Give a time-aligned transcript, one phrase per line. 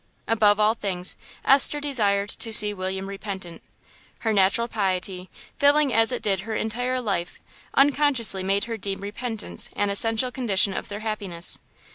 [0.27, 1.15] Above all things,
[1.45, 3.61] Esther desired to see William repentant.
[4.21, 7.39] Her natural piety, filling as it did her entire life,
[7.75, 11.59] unconsciously made her deem repentance an essential condition of their happiness.